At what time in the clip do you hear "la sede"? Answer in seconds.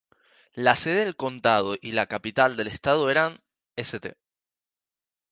0.55-1.05